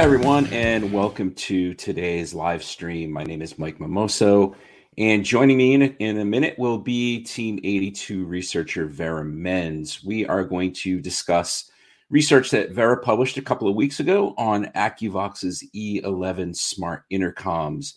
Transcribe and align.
Hi, 0.00 0.04
everyone, 0.04 0.46
and 0.46 0.94
welcome 0.94 1.34
to 1.34 1.74
today's 1.74 2.32
live 2.32 2.64
stream. 2.64 3.12
My 3.12 3.22
name 3.22 3.42
is 3.42 3.58
Mike 3.58 3.78
Mimoso, 3.78 4.54
and 4.96 5.22
joining 5.22 5.58
me 5.58 5.74
in 5.74 5.82
a, 5.82 5.94
in 5.98 6.18
a 6.20 6.24
minute 6.24 6.58
will 6.58 6.78
be 6.78 7.22
Team 7.22 7.60
82 7.62 8.24
researcher 8.24 8.86
Vera 8.86 9.26
Mens. 9.26 10.02
We 10.02 10.24
are 10.24 10.42
going 10.42 10.72
to 10.72 11.02
discuss 11.02 11.70
research 12.08 12.50
that 12.50 12.70
Vera 12.70 12.96
published 12.96 13.36
a 13.36 13.42
couple 13.42 13.68
of 13.68 13.76
weeks 13.76 14.00
ago 14.00 14.32
on 14.38 14.72
Akuvox's 14.74 15.68
E11 15.76 16.56
smart 16.56 17.04
intercoms. 17.12 17.96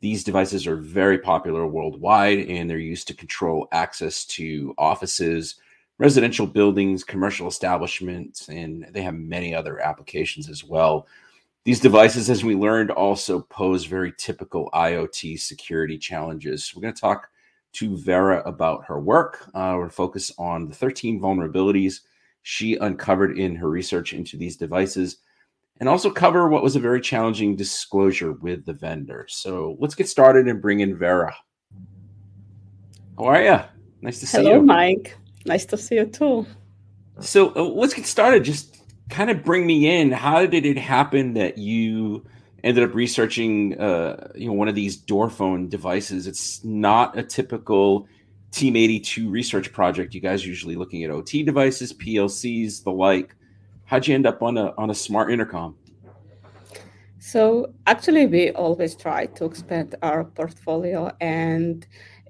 These 0.00 0.22
devices 0.22 0.68
are 0.68 0.76
very 0.76 1.18
popular 1.18 1.66
worldwide, 1.66 2.48
and 2.48 2.70
they're 2.70 2.78
used 2.78 3.08
to 3.08 3.14
control 3.14 3.66
access 3.72 4.24
to 4.26 4.72
offices, 4.78 5.56
residential 5.98 6.46
buildings, 6.46 7.02
commercial 7.02 7.48
establishments, 7.48 8.48
and 8.48 8.86
they 8.92 9.02
have 9.02 9.14
many 9.14 9.52
other 9.52 9.80
applications 9.80 10.48
as 10.48 10.62
well. 10.62 11.08
These 11.64 11.80
devices, 11.80 12.30
as 12.30 12.42
we 12.42 12.54
learned, 12.54 12.90
also 12.90 13.40
pose 13.40 13.84
very 13.84 14.12
typical 14.16 14.70
IoT 14.72 15.38
security 15.38 15.98
challenges. 15.98 16.72
We're 16.74 16.82
going 16.82 16.94
to 16.94 17.00
talk 17.00 17.28
to 17.72 17.98
Vera 17.98 18.42
about 18.46 18.84
her 18.86 18.98
work. 18.98 19.46
Uh, 19.54 19.74
we're 19.76 19.90
focus 19.90 20.32
on 20.38 20.68
the 20.68 20.74
13 20.74 21.20
vulnerabilities 21.20 22.00
she 22.42 22.76
uncovered 22.76 23.38
in 23.38 23.54
her 23.56 23.68
research 23.68 24.14
into 24.14 24.36
these 24.36 24.56
devices 24.56 25.18
and 25.80 25.88
also 25.88 26.10
cover 26.10 26.48
what 26.48 26.62
was 26.62 26.76
a 26.76 26.80
very 26.80 27.00
challenging 27.00 27.56
disclosure 27.56 28.32
with 28.32 28.64
the 28.64 28.72
vendor. 28.72 29.26
So 29.28 29.76
let's 29.80 29.94
get 29.94 30.08
started 30.08 30.48
and 30.48 30.60
bring 30.60 30.80
in 30.80 30.96
Vera. 30.96 31.34
How 33.18 33.24
are 33.24 33.42
you? 33.42 33.60
Nice 34.02 34.20
to 34.20 34.26
see 34.26 34.38
Hello, 34.38 34.50
you. 34.50 34.56
Hello, 34.56 34.64
Mike. 34.66 35.16
Nice 35.46 35.64
to 35.66 35.76
see 35.76 35.96
you 35.96 36.06
too. 36.06 36.46
So 37.20 37.54
uh, 37.54 37.62
let's 37.62 37.94
get 37.94 38.06
started. 38.06 38.44
Just 38.44 38.79
kind 39.10 39.30
of 39.30 39.44
bring 39.44 39.66
me 39.66 40.00
in. 40.00 40.12
How 40.12 40.46
did 40.46 40.64
it 40.64 40.78
happen 40.78 41.34
that 41.34 41.58
you 41.58 42.24
ended 42.62 42.84
up 42.84 42.94
researching, 42.94 43.78
uh, 43.78 44.30
you 44.34 44.46
know, 44.46 44.52
one 44.54 44.68
of 44.68 44.74
these 44.74 44.96
door 44.96 45.28
phone 45.28 45.68
devices? 45.68 46.26
It's 46.26 46.64
not 46.64 47.18
a 47.18 47.22
typical 47.22 48.06
Team 48.52 48.76
82 48.76 49.28
research 49.28 49.72
project. 49.72 50.14
You 50.14 50.20
guys 50.20 50.44
are 50.44 50.48
usually 50.48 50.76
looking 50.76 51.04
at 51.04 51.10
OT 51.10 51.42
devices, 51.42 51.92
PLCs, 51.92 52.82
the 52.82 52.90
like. 52.90 53.34
How'd 53.84 54.06
you 54.06 54.14
end 54.14 54.26
up 54.26 54.42
on 54.42 54.56
a 54.56 54.72
on 54.78 54.90
a 54.90 54.94
smart 54.94 55.32
intercom? 55.32 55.76
So 57.18 57.74
actually, 57.86 58.26
we 58.26 58.50
always 58.52 58.96
try 58.96 59.26
to 59.26 59.44
expand 59.44 59.94
our 60.02 60.24
portfolio 60.24 61.12
and 61.20 61.86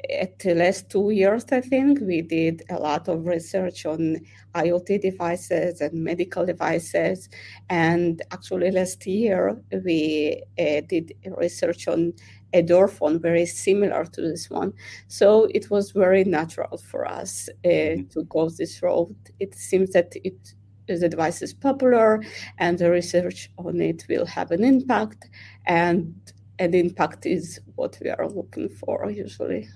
at 0.09 0.39
the 0.39 0.55
last 0.55 0.91
two 0.91 1.11
years, 1.11 1.45
I 1.51 1.61
think, 1.61 2.01
we 2.01 2.23
did 2.23 2.63
a 2.71 2.79
lot 2.79 3.09
of 3.09 3.27
research 3.27 3.87
on 3.87 4.21
IoT 4.55 5.01
devices 5.01 5.81
and 5.81 5.93
medical 5.93 6.47
devices. 6.47 7.29
And 7.69 8.23
actually, 8.31 8.71
last 8.71 9.07
year, 9.07 9.61
we 9.85 10.43
uh, 10.59 10.81
did 10.89 11.15
research 11.37 11.89
on 11.89 12.15
a 12.53 12.63
door 12.63 12.89
phone 12.89 13.21
very 13.21 13.47
similar 13.47 14.05
to 14.05 14.21
this 14.21 14.51
one. 14.51 14.73
So 15.09 15.45
it 15.55 15.71
was 15.71 15.93
very 15.93 16.25
natural 16.25 16.79
for 16.79 17.07
us 17.07 17.49
uh, 17.65 17.69
mm-hmm. 17.69 18.09
to 18.09 18.25
go 18.25 18.49
this 18.49 18.83
road. 18.83 19.15
It 19.39 19.55
seems 19.55 19.91
that 19.91 20.15
it 20.25 20.55
the 20.87 21.09
device 21.09 21.41
is 21.41 21.55
popular 21.55 22.21
and 22.59 22.77
the 22.77 22.91
research 22.91 23.49
on 23.59 23.81
it 23.81 24.05
will 24.09 24.27
have 24.27 24.51
an 24.51 24.65
impact 24.65 25.29
and 25.67 26.13
an 26.59 26.75
impact 26.75 27.27
is 27.27 27.61
what 27.77 27.97
we 28.03 28.11
are 28.11 28.29
looking 28.29 28.69
for 28.69 29.09
usually 29.09 29.69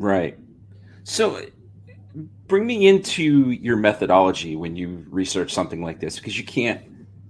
Right. 0.00 0.38
So 1.04 1.44
bring 2.46 2.66
me 2.66 2.88
into 2.88 3.50
your 3.50 3.76
methodology 3.76 4.56
when 4.56 4.74
you 4.74 5.04
research 5.10 5.52
something 5.52 5.82
like 5.82 6.00
this 6.00 6.16
because 6.16 6.38
you 6.38 6.44
can't 6.44 6.80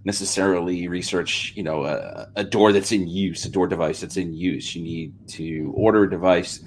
necessarily 0.05 0.87
research 0.87 1.53
you 1.57 1.63
know 1.65 1.85
a, 1.85 2.29
a, 2.37 2.45
door 2.45 2.73
that's 2.73 2.91
in 2.91 3.07
use 3.07 3.45
a 3.45 3.51
door 3.51 3.67
device 3.67 4.01
that's 4.01 4.17
in 4.17 4.33
use. 4.33 4.77
You 4.77 4.83
need 4.83 5.29
to 5.31 5.73
order 5.75 6.05
a 6.05 6.11
device 6.11 6.65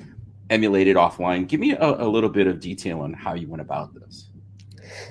emulate 0.49 0.87
it 0.89 0.97
offline. 0.97 1.47
Give 1.47 1.61
me 1.61 1.71
a, 1.71 2.03
a 2.03 2.07
little 2.07 2.29
bit 2.29 2.47
of 2.47 2.59
detail 2.59 2.99
on 2.99 3.13
how 3.13 3.33
you 3.33 3.47
went 3.47 3.61
about 3.61 3.93
this 3.93 4.29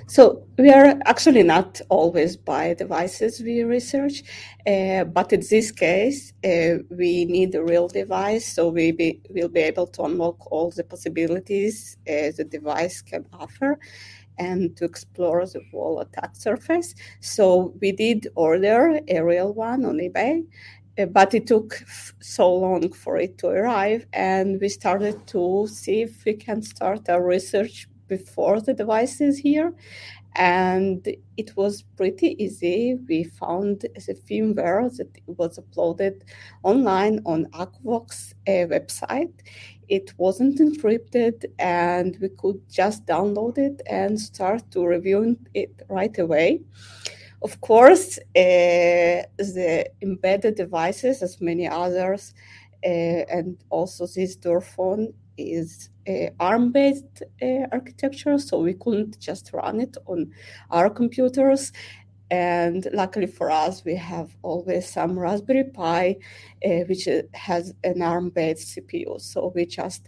so 0.07 0.45
we 0.57 0.69
are 0.69 0.99
actually 1.05 1.43
not 1.43 1.81
always 1.89 2.37
by 2.37 2.73
devices 2.73 3.41
we 3.41 3.63
research, 3.63 4.23
uh, 4.67 5.03
but 5.05 5.33
in 5.33 5.41
this 5.49 5.71
case, 5.71 6.33
uh, 6.43 6.83
we 6.89 7.25
need 7.25 7.55
a 7.55 7.63
real 7.63 7.87
device, 7.87 8.45
so 8.45 8.69
we 8.69 8.91
be, 8.91 9.21
will 9.29 9.49
be 9.49 9.61
able 9.61 9.87
to 9.87 10.03
unlock 10.03 10.51
all 10.51 10.71
the 10.71 10.83
possibilities 10.83 11.97
uh, 12.07 12.31
the 12.37 12.45
device 12.49 13.01
can 13.01 13.25
offer 13.33 13.79
and 14.37 14.75
to 14.77 14.85
explore 14.85 15.45
the 15.45 15.61
whole 15.71 15.99
attack 15.99 16.35
surface. 16.35 16.95
So 17.19 17.73
we 17.81 17.91
did 17.91 18.27
order 18.35 18.99
a 19.07 19.23
real 19.23 19.53
one 19.53 19.85
on 19.85 19.97
eBay, 19.97 20.43
uh, 20.97 21.05
but 21.05 21.33
it 21.33 21.47
took 21.47 21.83
so 22.19 22.53
long 22.53 22.91
for 22.91 23.17
it 23.17 23.37
to 23.39 23.47
arrive, 23.47 24.05
and 24.13 24.59
we 24.59 24.69
started 24.69 25.25
to 25.27 25.67
see 25.67 26.01
if 26.01 26.25
we 26.25 26.33
can 26.33 26.61
start 26.61 27.09
our 27.09 27.23
research 27.23 27.87
before 28.17 28.57
the 28.61 28.73
devices 28.73 29.33
here 29.37 29.73
and 30.35 31.07
it 31.37 31.55
was 31.55 31.83
pretty 31.95 32.35
easy. 32.43 32.97
We 33.07 33.23
found 33.23 33.81
the 33.81 34.15
firmware 34.27 34.95
that 34.97 35.09
was 35.27 35.59
uploaded 35.59 36.21
online 36.63 37.19
on 37.25 37.45
Akuvox 37.51 38.33
uh, 38.47 38.67
website. 38.67 39.33
It 39.89 40.13
wasn't 40.17 40.59
encrypted, 40.59 41.45
and 41.59 42.17
we 42.19 42.29
could 42.29 42.61
just 42.69 43.05
download 43.05 43.57
it 43.57 43.81
and 43.85 44.19
start 44.19 44.63
to 44.71 44.85
review 44.85 45.37
it 45.53 45.83
right 45.89 46.17
away. 46.17 46.61
Of 47.43 47.59
course, 47.61 48.17
uh, 48.17 49.27
the 49.37 49.85
embedded 50.01 50.55
devices, 50.55 51.21
as 51.21 51.41
many 51.41 51.67
others, 51.67 52.33
uh, 52.83 53.23
and 53.29 53.57
also 53.69 54.07
this 54.07 54.35
door 54.35 54.61
phone 54.61 55.13
is 55.37 55.89
ARM-based 56.39 57.23
uh, 57.41 57.67
architecture, 57.71 58.37
so 58.37 58.59
we 58.59 58.73
couldn't 58.73 59.19
just 59.19 59.51
run 59.53 59.79
it 59.79 59.95
on 60.05 60.31
our 60.71 60.89
computers. 60.89 61.71
And 62.31 62.87
luckily 62.93 63.27
for 63.27 63.51
us, 63.51 63.85
we 63.85 63.95
have 63.95 64.35
always 64.41 64.89
some 64.89 65.19
Raspberry 65.19 65.65
Pi, 65.65 66.17
uh, 66.65 66.69
which 66.87 67.07
has 67.33 67.73
an 67.83 68.01
ARM-based 68.01 68.75
CPU. 68.75 69.21
So 69.21 69.51
we 69.53 69.65
just 69.65 70.07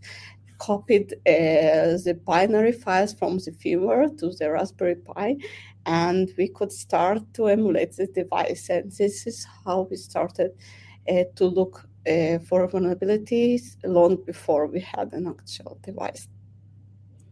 copied 0.57 1.13
uh, 1.13 1.99
the 2.05 2.19
binary 2.25 2.71
files 2.71 3.13
from 3.13 3.37
the 3.37 3.51
firmware 3.51 4.17
to 4.17 4.31
the 4.31 4.51
Raspberry 4.51 4.95
Pi, 4.95 5.37
and 5.85 6.31
we 6.37 6.47
could 6.47 6.71
start 6.71 7.21
to 7.33 7.47
emulate 7.47 7.95
the 7.95 8.07
device. 8.07 8.69
And 8.69 8.91
this 8.91 9.27
is 9.27 9.45
how 9.63 9.87
we 9.89 9.97
started 9.97 10.51
uh, 11.09 11.23
to 11.35 11.45
look 11.45 11.87
uh, 12.07 12.39
for 12.39 12.67
vulnerabilities 12.67 13.77
long 13.83 14.23
before 14.25 14.67
we 14.67 14.79
had 14.79 15.13
an 15.13 15.27
actual 15.27 15.77
device. 15.81 16.27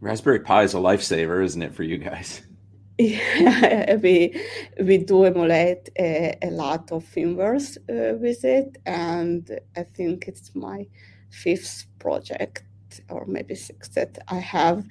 Raspberry 0.00 0.40
Pi 0.40 0.64
is 0.64 0.74
a 0.74 0.78
lifesaver, 0.78 1.42
isn't 1.44 1.62
it, 1.62 1.74
for 1.74 1.82
you 1.82 1.98
guys? 1.98 2.42
Yeah, 2.96 3.96
we 3.96 4.40
we 4.78 4.98
do 4.98 5.24
emulate 5.24 5.88
a, 5.98 6.38
a 6.42 6.50
lot 6.50 6.92
of 6.92 7.04
firmwares 7.04 7.76
uh, 7.90 8.16
with 8.18 8.44
it, 8.44 8.76
and 8.86 9.50
I 9.76 9.82
think 9.82 10.28
it's 10.28 10.54
my 10.54 10.86
fifth 11.28 11.86
project 11.98 12.62
or 13.08 13.26
maybe 13.26 13.54
sixth 13.54 13.94
that 13.94 14.18
I 14.28 14.38
have 14.38 14.84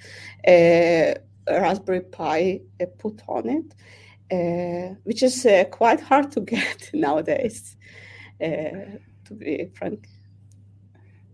a, 0.45 1.15
a 1.47 1.61
Raspberry 1.61 2.01
Pi 2.01 2.61
uh, 2.81 2.85
put 2.97 3.21
on 3.27 3.49
it, 3.49 3.73
uh, 4.31 4.95
which 5.03 5.23
is 5.23 5.45
uh, 5.45 5.63
quite 5.71 6.01
hard 6.01 6.31
to 6.33 6.41
get 6.55 6.89
nowadays. 6.93 7.77
Uh, 8.43 8.97
to 9.25 9.33
be 9.33 9.69
frank. 9.73 10.07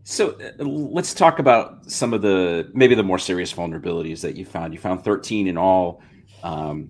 So 0.04 0.32
uh, 0.32 0.64
let's 0.64 1.14
talk 1.14 1.40
about 1.40 1.90
some 1.90 2.14
of 2.14 2.22
the 2.22 2.70
maybe 2.74 2.96
the 2.96 3.04
more 3.04 3.20
serious 3.20 3.54
vulnerabilities 3.54 4.22
that 4.22 4.36
you 4.36 4.46
found. 4.46 4.74
You 4.74 4.80
found 4.80 5.04
13 5.04 5.48
in 5.48 5.58
all, 5.58 6.02
um, 6.44 6.90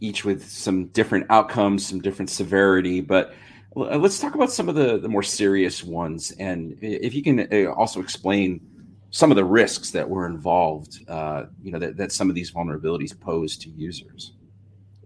each 0.00 0.24
with 0.24 0.48
some 0.48 0.86
different 0.86 1.26
outcomes, 1.30 1.86
some 1.86 2.00
different 2.00 2.30
severity. 2.30 3.00
But 3.00 3.34
uh, 3.76 3.96
let's 3.96 4.18
talk 4.18 4.34
about 4.34 4.52
some 4.52 4.68
of 4.68 4.74
the, 4.74 4.98
the 4.98 5.08
more 5.08 5.22
serious 5.22 5.82
ones. 5.82 6.30
And 6.32 6.78
if 6.80 7.14
you 7.14 7.22
can 7.22 7.48
uh, 7.52 7.72
also 7.72 8.00
explain 8.00 8.60
some 9.10 9.30
of 9.30 9.36
the 9.36 9.44
risks 9.44 9.90
that 9.90 10.08
were 10.08 10.26
involved, 10.26 11.00
uh, 11.08 11.46
you 11.62 11.72
know, 11.72 11.78
that, 11.78 11.96
that 11.96 12.12
some 12.12 12.28
of 12.28 12.34
these 12.34 12.52
vulnerabilities 12.52 13.18
pose 13.18 13.56
to 13.58 13.70
users. 13.70 14.32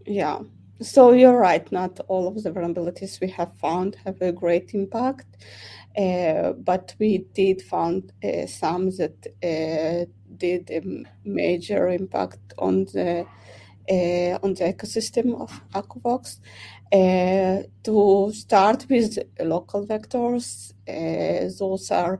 Yeah. 0.07 0.41
So 0.81 1.13
you're 1.13 1.39
right. 1.39 1.71
Not 1.71 2.01
all 2.09 2.27
of 2.27 2.43
the 2.43 2.51
vulnerabilities 2.51 3.21
we 3.21 3.29
have 3.29 3.57
found 3.59 3.97
have 4.05 4.21
a 4.21 4.33
great 4.33 4.75
impact, 4.75 5.37
uh, 5.97 6.53
but 6.53 6.95
we 6.99 7.19
did 7.33 7.63
find 7.63 8.13
uh, 8.25 8.47
some 8.47 8.91
that 8.97 9.27
uh, 9.43 10.11
did 10.37 10.71
a 10.71 10.83
major 11.25 11.89
impact 11.89 12.55
on 12.59 12.87
the 12.87 13.25
uh, 13.89 14.39
on 14.43 14.55
the 14.55 14.73
ecosystem 14.73 15.41
of 15.41 15.61
Akuvox. 15.75 16.41
Uh, 16.93 17.63
to 17.85 18.33
start 18.33 18.87
with 18.89 19.19
local 19.41 19.87
vectors, 19.87 20.73
uh, 20.89 21.51
those 21.59 21.91
are 21.93 22.19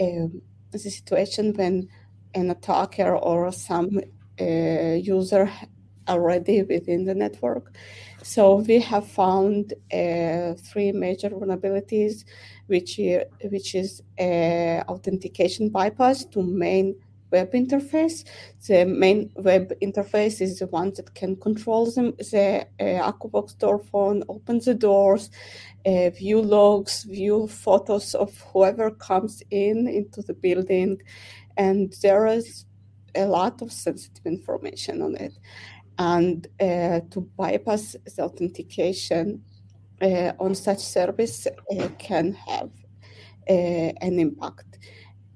um, 0.00 0.42
the 0.72 0.78
situation 0.78 1.52
when 1.54 1.88
an 2.34 2.50
attacker 2.50 3.14
or 3.14 3.52
some 3.52 4.00
user 4.38 5.52
already 6.12 6.62
within 6.62 7.04
the 7.04 7.14
network 7.14 7.72
So 8.22 8.56
we 8.56 8.80
have 8.80 9.06
found 9.06 9.74
uh, 9.92 10.54
three 10.54 10.92
major 10.92 11.30
vulnerabilities, 11.30 12.24
which, 12.68 13.00
which 13.50 13.74
is 13.74 14.02
uh, 14.18 14.84
authentication 14.88 15.70
bypass 15.70 16.24
to 16.26 16.42
main 16.42 16.94
web 17.32 17.52
interface. 17.52 18.24
The 18.68 18.84
main 18.84 19.30
web 19.34 19.72
interface 19.80 20.40
is 20.40 20.58
the 20.60 20.66
one 20.66 20.92
that 20.96 21.14
can 21.14 21.36
control 21.36 21.90
them. 21.90 22.14
The 22.18 22.66
uh, 22.78 23.12
Akuvox 23.12 23.58
door 23.58 23.80
phone 23.80 24.22
opens 24.28 24.66
the 24.66 24.74
doors, 24.74 25.30
uh, 25.84 26.10
view 26.10 26.40
logs, 26.40 27.02
view 27.04 27.48
photos 27.48 28.14
of 28.14 28.38
whoever 28.52 28.90
comes 28.90 29.42
in 29.50 29.88
into 29.88 30.22
the 30.22 30.34
building, 30.34 31.02
and 31.56 31.92
there 32.02 32.26
is 32.26 32.66
a 33.14 33.26
lot 33.26 33.60
of 33.62 33.72
sensitive 33.72 34.24
information 34.24 35.02
on 35.02 35.16
it. 35.16 35.32
And 35.98 36.46
uh, 36.60 37.00
to 37.10 37.20
bypass 37.36 37.96
the 38.16 38.24
authentication 38.24 39.42
uh, 40.02 40.32
on 40.40 40.54
such 40.54 40.80
service 40.80 41.46
uh, 41.46 41.88
can 41.98 42.32
have 42.32 42.70
uh, 43.48 43.92
an 44.00 44.18
impact. 44.18 44.78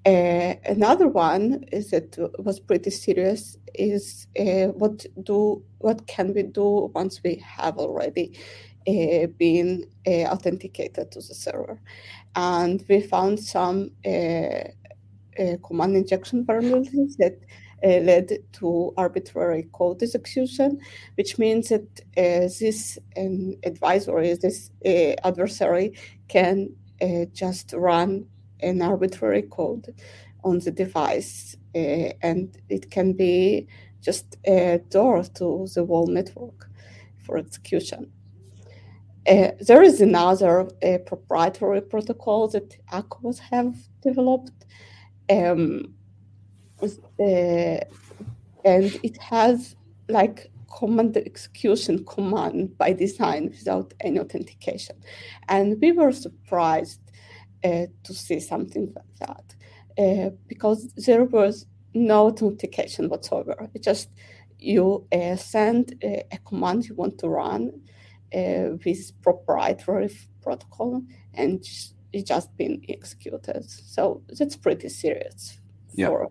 Uh, 0.04 0.54
another 0.64 1.08
one 1.08 1.64
is 1.72 1.90
that 1.90 2.16
was 2.38 2.60
pretty 2.60 2.90
serious 2.90 3.58
is 3.74 4.26
uh, 4.38 4.68
what 4.68 5.04
do 5.24 5.62
what 5.78 6.06
can 6.06 6.32
we 6.32 6.42
do 6.42 6.90
once 6.94 7.20
we 7.22 7.36
have 7.44 7.78
already 7.78 8.38
been 9.38 9.84
authenticated 10.06 11.10
to 11.10 11.18
the 11.18 11.34
server, 11.34 11.80
and 12.36 12.84
we 12.88 13.00
found 13.00 13.40
some 13.40 13.90
command 15.64 15.96
injection 15.96 16.44
vulnerabilities 16.44 17.16
that 17.16 17.36
led 17.82 18.38
to 18.52 18.92
arbitrary 18.96 19.68
code 19.72 20.02
execution, 20.02 20.78
which 21.16 21.38
means 21.38 21.68
that 21.68 21.86
this 22.14 22.98
um, 23.16 23.54
advisory, 23.64 24.34
this 24.34 24.70
adversary, 25.24 25.92
can 26.28 26.70
just 27.32 27.72
run 27.76 28.26
an 28.60 28.82
arbitrary 28.82 29.42
code 29.42 29.94
on 30.44 30.60
the 30.60 30.70
device, 30.70 31.56
uh, 31.74 32.12
and 32.22 32.56
it 32.68 32.90
can 32.90 33.12
be 33.12 33.66
just 34.00 34.36
a 34.46 34.80
door 34.90 35.22
to 35.24 35.66
the 35.74 35.84
whole 35.84 36.06
network 36.06 36.70
for 37.18 37.36
execution. 37.36 38.10
Uh, 39.28 39.50
there 39.60 39.82
is 39.82 40.00
another 40.00 40.68
uh, 40.84 40.98
proprietary 41.04 41.80
protocol 41.80 42.46
that 42.46 42.76
Akuvox 42.92 43.40
have 43.40 43.74
developed, 44.00 44.64
um, 45.28 45.95
uh, 46.82 47.80
and 48.64 49.00
it 49.02 49.16
has 49.20 49.76
like 50.08 50.50
command 50.78 51.16
execution 51.16 52.04
command 52.04 52.76
by 52.76 52.92
design 52.92 53.46
without 53.46 53.94
any 54.00 54.18
authentication. 54.18 54.96
And 55.48 55.80
we 55.80 55.92
were 55.92 56.12
surprised 56.12 57.00
uh, 57.64 57.86
to 58.04 58.14
see 58.14 58.40
something 58.40 58.92
like 58.94 59.28
that 59.28 59.54
uh, 59.98 60.30
because 60.46 60.88
there 60.94 61.24
was 61.24 61.66
no 61.94 62.26
authentication 62.26 63.08
whatsoever. 63.08 63.70
It 63.74 63.82
just 63.82 64.10
you 64.58 65.06
uh, 65.12 65.36
send 65.36 65.94
a, 66.02 66.24
a, 66.32 66.38
command 66.38 66.86
you 66.86 66.94
want 66.94 67.18
to 67.18 67.28
run 67.28 67.72
with 68.32 69.22
proprietary 69.22 70.10
protocol 70.42 71.02
and 71.34 71.64
it's 72.12 72.28
just 72.28 72.54
been 72.56 72.82
executed. 72.88 73.64
So 73.68 74.22
that's 74.38 74.56
pretty 74.56 74.88
serious 74.88 75.58
yeah. 75.94 76.08
for 76.08 76.30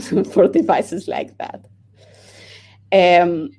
for 0.32 0.48
devices 0.48 1.08
like 1.08 1.36
that. 1.38 1.66
Um, 2.92 3.50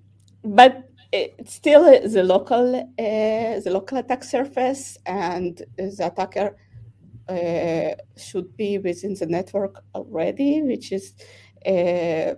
but 0.44 0.90
it's 1.12 1.54
still 1.54 1.84
the 2.08 2.24
local 2.24 2.76
uh, 2.76 3.60
the 3.60 3.70
local 3.72 4.00
attack 4.00 4.24
surface, 4.24 4.98
and 5.06 5.62
the 5.78 6.12
attacker 6.12 6.58
uh, 7.30 7.96
should 8.18 8.56
be 8.58 8.78
within 8.80 9.14
the 9.14 9.28
network 9.28 9.84
already, 9.96 10.62
which 10.62 10.92
is 10.92 11.14
uh, 11.66 12.34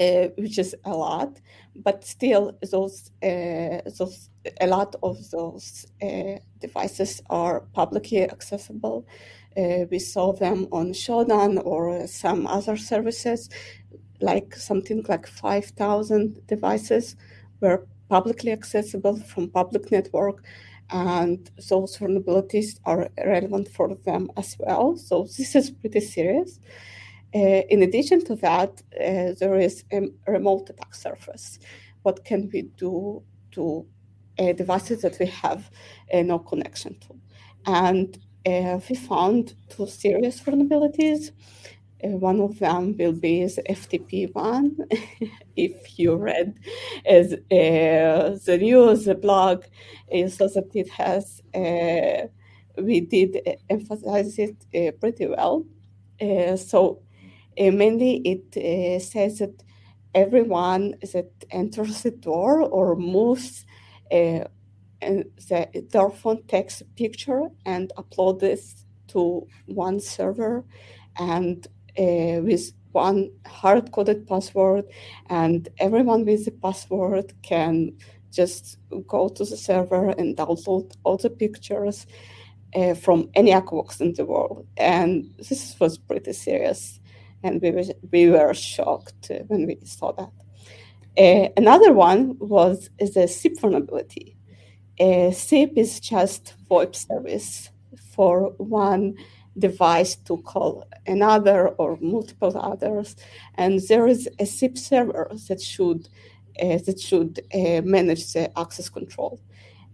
uh, 0.00 0.28
which 0.36 0.58
is 0.58 0.74
a 0.84 0.90
lot, 0.90 1.40
but 1.74 2.04
still 2.04 2.52
those 2.70 3.10
uh, 3.22 3.80
those 3.98 4.30
a 4.60 4.66
lot 4.66 4.94
of 5.02 5.18
those 5.30 5.86
uh, 6.02 6.38
devices 6.58 7.22
are 7.30 7.60
publicly 7.72 8.22
accessible. 8.22 9.06
Uh, 9.56 9.86
we 9.90 9.98
saw 9.98 10.32
them 10.32 10.66
on 10.72 10.92
Shodan 10.92 11.60
or 11.64 12.06
some 12.06 12.46
other 12.46 12.76
services, 12.76 13.48
like 14.20 14.54
something 14.54 15.04
like 15.08 15.26
five 15.26 15.66
thousand 15.66 16.46
devices 16.46 17.16
were 17.60 17.86
publicly 18.08 18.52
accessible 18.52 19.16
from 19.16 19.48
public 19.50 19.90
network 19.90 20.44
and 20.90 21.50
those 21.68 21.96
vulnerabilities 21.98 22.78
are 22.84 23.08
relevant 23.24 23.68
for 23.68 23.94
them 24.04 24.30
as 24.36 24.56
well. 24.58 24.96
So 24.96 25.24
this 25.24 25.54
is 25.54 25.70
pretty 25.70 26.00
serious. 26.00 26.60
Uh, 27.34 27.62
in 27.68 27.82
addition 27.82 28.24
to 28.24 28.36
that, 28.36 28.82
uh, 28.94 29.34
there 29.38 29.56
is 29.56 29.84
a 29.92 30.08
remote 30.28 30.70
attack 30.70 30.94
surface. 30.94 31.58
What 32.02 32.24
can 32.24 32.48
we 32.52 32.62
do 32.76 33.22
to 33.52 33.86
uh, 34.38 34.52
devices 34.52 35.02
that 35.02 35.18
we 35.18 35.26
have 35.26 35.70
uh, 36.12 36.22
no 36.22 36.38
connection 36.38 36.98
to? 37.00 37.16
And 37.66 38.16
uh, 38.46 38.80
we 38.88 38.96
found 38.96 39.54
two 39.68 39.86
serious 39.86 40.40
vulnerabilities. 40.40 41.32
Uh, 42.04 42.08
one 42.08 42.40
of 42.40 42.58
them 42.58 42.94
will 42.98 43.12
be 43.12 43.44
the 43.44 43.62
FTP 43.70 44.26
one. 44.34 44.76
if 45.56 45.98
you 45.98 46.16
read 46.16 46.58
as 47.06 47.32
uh, 47.32 48.38
the 48.46 48.58
news, 48.60 49.06
the 49.06 49.14
blog, 49.14 49.64
uh, 50.14 50.28
so 50.28 50.46
that 50.48 50.70
it 50.74 50.90
has, 50.90 51.40
uh, 51.54 52.28
we 52.82 53.00
did 53.00 53.40
emphasize 53.70 54.38
it 54.38 54.56
uh, 54.74 54.92
pretty 55.00 55.26
well. 55.26 55.64
Uh, 56.20 56.56
so 56.56 57.02
mainly 57.58 58.16
it 58.18 59.02
says 59.02 59.38
that 59.38 59.62
everyone 60.14 60.94
that 61.12 61.30
enters 61.50 62.02
the 62.02 62.10
door 62.10 62.60
or 62.60 62.94
moves 62.96 63.64
the 65.00 65.86
door 65.90 66.10
phone 66.10 66.42
takes 66.44 66.80
a 66.80 66.84
picture 66.84 67.48
and 67.64 67.92
upload 67.96 68.40
this 68.40 68.84
to 69.08 69.46
one 69.66 70.00
server 70.00 70.64
and 71.18 71.66
uh, 71.98 72.40
with 72.42 72.72
one 72.92 73.30
hard 73.46 73.92
coded 73.92 74.26
password, 74.26 74.84
and 75.28 75.68
everyone 75.78 76.24
with 76.24 76.46
the 76.46 76.50
password 76.50 77.32
can 77.42 77.92
just 78.32 78.78
go 79.06 79.28
to 79.28 79.44
the 79.44 79.56
server 79.56 80.10
and 80.10 80.36
download 80.36 80.94
all 81.04 81.18
the 81.18 81.30
pictures 81.30 82.06
uh, 82.74 82.94
from 82.94 83.28
any 83.34 83.52
Akuvox 83.52 84.00
in 84.00 84.14
the 84.14 84.24
world. 84.24 84.66
And 84.76 85.30
this 85.36 85.78
was 85.78 85.98
pretty 85.98 86.32
serious, 86.32 87.00
and 87.42 87.60
we 87.60 87.70
were, 87.70 87.84
we 88.10 88.30
were 88.30 88.54
shocked 88.54 89.30
when 89.48 89.66
we 89.66 89.78
saw 89.84 90.12
that. 90.12 90.32
Uh, 91.18 91.48
another 91.56 91.92
one 91.92 92.36
was 92.38 92.90
the 92.98 93.26
SIP 93.26 93.60
vulnerability. 93.60 94.35
Uh, 94.98 95.30
SIP 95.30 95.72
is 95.76 96.00
just 96.00 96.54
VoIP 96.70 96.94
service 96.94 97.70
for 98.14 98.54
one 98.58 99.14
device 99.58 100.16
to 100.16 100.36
call 100.38 100.84
another 101.06 101.68
or 101.68 101.98
multiple 102.00 102.56
others. 102.58 103.16
And 103.54 103.80
there 103.88 104.06
is 104.06 104.28
a 104.38 104.46
SIP 104.46 104.78
server 104.78 105.30
that 105.48 105.60
should 105.60 106.08
uh, 106.62 106.78
that 106.86 106.98
should 106.98 107.40
uh, 107.54 107.82
manage 107.82 108.32
the 108.32 108.58
access 108.58 108.88
control. 108.88 109.40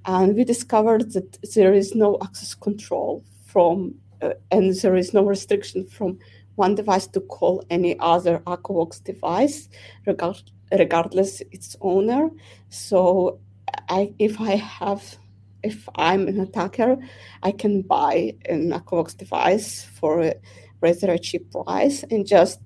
And 0.05 0.37
we 0.37 0.45
discovered 0.45 1.13
that 1.13 1.39
there 1.55 1.73
is 1.73 1.95
no 1.95 2.19
access 2.23 2.55
control 2.55 3.25
from, 3.47 3.95
uh, 4.21 4.35
and 4.51 4.75
there 4.75 4.97
is 4.97 5.13
no 5.13 5.25
restriction 5.25 5.87
from 5.87 6.19
one 6.57 6.75
device 6.75 7.07
to 7.09 7.21
call 7.21 7.65
any 7.71 7.99
other 7.99 8.39
Akuvox 8.41 9.03
device, 9.03 9.69
regard, 10.07 10.43
regardless 10.71 11.41
its 11.51 11.77
owner. 11.81 12.31
So, 12.69 13.41
I, 13.89 14.15
if 14.19 14.41
I 14.41 14.57
have 14.57 15.19
if 15.63 15.89
I'm 15.95 16.27
an 16.27 16.41
attacker, 16.41 16.97
I 17.43 17.53
can 17.53 17.83
buy 17.83 18.35
an 18.47 18.73
Akuvox 18.73 19.17
device 19.17 19.85
for 19.85 20.21
a 20.23 20.35
rather 20.81 21.17
cheap 21.19 21.53
price 21.53 22.03
and 22.11 22.27
just 22.27 22.61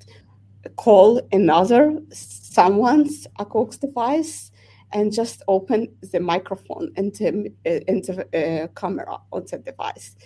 call 0.76 1.20
another 1.30 1.98
someone's 2.10 3.26
Akuvox 3.38 3.78
device 3.78 4.50
and 4.92 5.12
just 5.12 5.42
open 5.48 5.88
the 6.00 6.20
microphone 6.20 6.92
and 6.96 7.14
the, 7.16 7.52
and 7.66 8.04
the 8.04 8.64
uh, 8.64 8.66
camera 8.80 9.18
on 9.32 9.44
the 9.50 9.58
device 9.58 10.16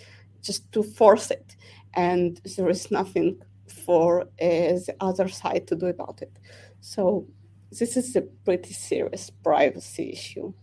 just 0.41 0.71
to 0.71 0.83
force 0.83 1.31
it. 1.31 1.55
And 1.93 2.39
there 2.55 2.69
is 2.69 2.89
nothing 2.89 3.41
for 3.85 4.21
uh, 4.21 4.25
the 4.39 4.95
other 4.99 5.27
side 5.27 5.67
to 5.67 5.75
do 5.75 5.87
about 5.87 6.21
it. 6.21 6.31
So 6.79 7.27
this 7.69 7.97
is 7.97 8.15
a 8.15 8.21
pretty 8.21 8.73
serious 8.73 9.29
privacy 9.29 10.11
issue. 10.11 10.53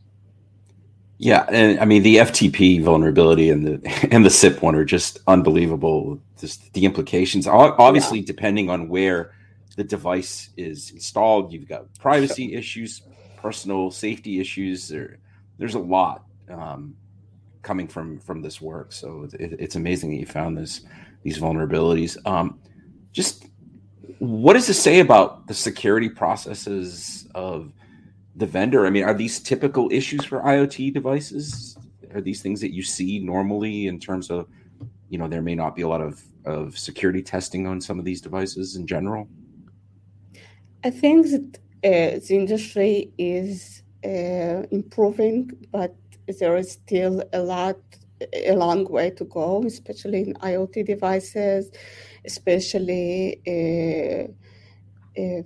Yeah, 1.19 1.47
and 1.51 1.81
I 1.81 1.85
mean 1.85 2.05
the 2.05 2.17
FTP 2.17 2.83
vulnerability 2.83 3.51
and 3.51 3.67
the 3.67 4.09
and 4.13 4.25
the 4.25 4.31
SIP 4.31 4.63
one 4.63 4.75
are 4.75 4.85
just 4.85 5.19
unbelievable. 5.27 6.21
Just 6.39 6.73
the 6.73 6.85
implications, 6.85 7.49
obviously, 7.49 8.21
yeah. 8.21 8.27
depending 8.27 8.71
on 8.71 8.89
where 8.89 9.33
the 9.77 9.83
device 9.83 10.51
is 10.57 10.91
installed, 10.93 11.53
you've 11.53 11.69
got 11.69 11.93
privacy 11.99 12.51
sure. 12.51 12.59
issues. 12.59 13.03
personal 13.37 13.91
safety 13.91 14.41
issues. 14.41 14.89
There, 14.89 15.19
there's 15.59 15.75
a 15.75 15.81
lot 15.81 16.25
um, 16.49 16.95
coming 17.63 17.89
from 17.89 18.21
from 18.21 18.41
this 18.41 18.61
work. 18.61 18.93
So 18.93 19.29
it, 19.33 19.55
it's 19.59 19.75
amazing 19.75 20.11
that 20.11 20.17
you 20.17 20.27
found 20.27 20.57
this 20.57 20.83
these 21.25 21.39
vulnerabilities. 21.39 22.17
Um, 22.25 22.61
just 23.13 23.47
what 24.21 24.53
does 24.55 24.69
it 24.69 24.75
say 24.75 25.01
about 25.01 25.47
the 25.49 25.55
security 25.55 26.09
processes 26.09 27.27
of 27.35 27.73
the 28.39 28.47
vendor? 28.47 28.87
I 28.87 28.91
mean, 28.91 29.05
are 29.05 29.15
these 29.15 29.41
typical 29.41 29.89
issues 29.93 30.25
for 30.25 30.41
IoT 30.41 30.95
devices? 30.95 31.77
Are 32.15 32.21
these 32.21 32.41
things 32.41 32.61
that 32.61 32.73
you 32.73 32.83
see 32.83 33.19
normally 33.19 33.89
in 33.89 33.99
terms 33.99 34.31
of, 34.31 34.49
you 35.09 35.19
know, 35.19 35.29
there 35.29 35.43
may 35.43 35.55
not 35.55 35.75
be 35.75 35.83
a 35.83 35.89
lot 35.89 36.01
of, 36.01 36.23
of 36.45 36.79
security 36.79 37.23
testing 37.23 37.67
on 37.67 37.81
some 37.81 37.99
of 37.99 38.05
these 38.05 38.21
devices 38.21 38.77
in 38.77 38.87
general? 38.87 39.29
I 40.85 40.91
think 40.91 41.27
that 41.27 41.59
uh, 41.85 42.21
the 42.27 42.37
industry 42.37 43.13
is 43.19 43.83
uh, 44.05 44.63
improving, 44.71 45.51
but 45.73 45.95
there 46.39 46.57
is 46.57 46.73
still 46.73 47.23
a 47.33 47.41
lot, 47.41 47.79
a 48.33 48.55
long 48.55 48.85
way 48.85 49.11
to 49.11 49.25
go, 49.25 49.65
especially 49.65 50.21
in 50.21 50.35
IoT 50.35 50.87
devices, 50.87 51.71
especially 52.25 53.41
uh, 53.47 54.31
uh 55.21 55.43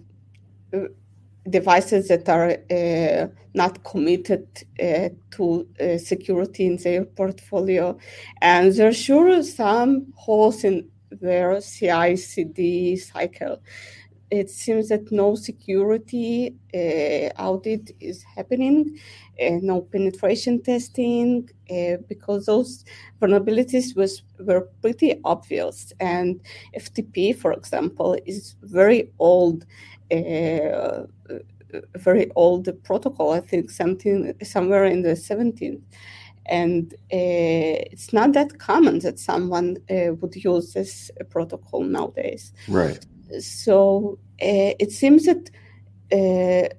devices 1.48 2.08
that 2.08 2.28
are 2.28 2.56
uh, 2.70 3.26
not 3.54 3.82
committed 3.84 4.46
uh, 4.80 5.08
to 5.32 5.66
uh, 5.80 5.98
security 5.98 6.66
in 6.66 6.76
their 6.76 7.04
portfolio. 7.04 7.98
And 8.40 8.72
there 8.72 8.88
are 8.88 8.92
sure 8.92 9.42
some 9.42 10.12
holes 10.16 10.64
in 10.64 10.88
their 11.10 11.60
CI 11.60 12.16
CD 12.16 12.96
cycle. 12.96 13.60
It 14.32 14.48
seems 14.48 14.88
that 14.88 15.12
no 15.12 15.34
security 15.34 16.56
uh, 16.74 17.28
audit 17.38 17.90
is 18.00 18.22
happening, 18.22 18.98
uh, 19.38 19.58
no 19.60 19.82
penetration 19.82 20.62
testing, 20.62 21.50
uh, 21.70 21.98
because 22.08 22.46
those 22.46 22.86
vulnerabilities 23.20 23.94
was 23.94 24.22
were 24.40 24.68
pretty 24.80 25.20
obvious. 25.22 25.92
And 26.00 26.40
FTP, 26.74 27.36
for 27.36 27.52
example, 27.52 28.16
is 28.24 28.56
very 28.62 29.10
old 29.18 29.66
a 30.10 31.06
very 31.96 32.30
old 32.34 32.68
protocol. 32.84 33.32
I 33.32 33.40
think 33.40 33.70
something 33.70 34.34
somewhere 34.42 34.86
in 34.86 35.02
the 35.02 35.14
17th, 35.14 35.82
and 36.46 36.94
uh, 36.94 37.76
it's 37.92 38.12
not 38.14 38.32
that 38.32 38.58
common 38.58 39.00
that 39.00 39.18
someone 39.18 39.76
uh, 39.90 40.14
would 40.14 40.36
use 40.36 40.72
this 40.72 41.10
protocol 41.28 41.82
nowadays. 41.82 42.52
Right. 42.68 43.04
So 43.40 44.18
uh, 44.40 44.74
it 44.78 44.92
seems 44.92 45.26
that 45.26 45.50
the, 46.10 46.70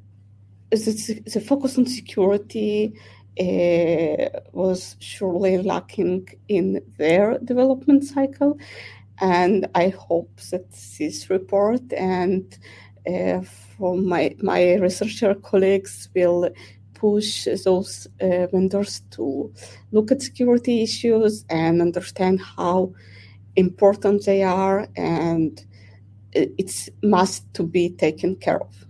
the 0.71 1.41
focus 1.41 1.77
on 1.77 1.85
security 1.85 2.93
uh, 3.39 4.29
was 4.51 4.95
surely 4.99 5.57
lacking 5.57 6.27
in 6.47 6.81
their 6.97 7.39
development 7.39 8.03
cycle. 8.03 8.57
And 9.19 9.67
I 9.75 9.89
hope 9.89 10.31
that 10.51 10.71
this 10.71 11.29
report 11.29 11.93
and 11.93 12.57
uh, 13.07 13.41
from 13.41 14.07
my, 14.07 14.35
my 14.41 14.75
researcher 14.75 15.35
colleagues 15.35 16.09
will 16.15 16.49
push 16.93 17.47
those 17.65 18.07
uh, 18.21 18.47
vendors 18.47 19.01
to 19.11 19.53
look 19.91 20.11
at 20.11 20.21
security 20.21 20.83
issues 20.83 21.43
and 21.49 21.81
understand 21.81 22.41
how 22.41 22.93
important 23.55 24.25
they 24.25 24.41
are 24.43 24.87
and 24.95 25.65
it's 26.35 26.89
must 27.01 27.51
to 27.53 27.63
be 27.63 27.89
taken 27.89 28.35
care 28.35 28.61
of. 28.61 28.85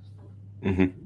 Mm-hmm. 0.63 1.03